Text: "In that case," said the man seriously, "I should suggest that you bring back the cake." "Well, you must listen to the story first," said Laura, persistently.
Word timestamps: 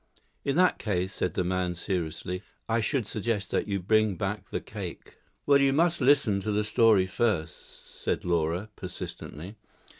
"In 0.43 0.55
that 0.55 0.79
case," 0.79 1.13
said 1.13 1.35
the 1.35 1.43
man 1.43 1.75
seriously, 1.75 2.41
"I 2.67 2.79
should 2.81 3.05
suggest 3.05 3.51
that 3.51 3.67
you 3.67 3.79
bring 3.79 4.15
back 4.15 4.49
the 4.49 4.59
cake." 4.59 5.17
"Well, 5.45 5.61
you 5.61 5.73
must 5.73 6.01
listen 6.01 6.39
to 6.39 6.51
the 6.51 6.63
story 6.63 7.05
first," 7.05 8.01
said 8.01 8.25
Laura, 8.25 8.69
persistently. 8.75 9.57